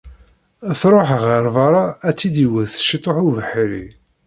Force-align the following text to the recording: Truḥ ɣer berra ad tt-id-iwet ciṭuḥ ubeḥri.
Truḥ 0.79 1.09
ɣer 1.27 1.45
berra 1.55 1.83
ad 2.09 2.15
tt-id-iwet 2.15 2.73
ciṭuḥ 2.87 3.17
ubeḥri. 3.27 3.85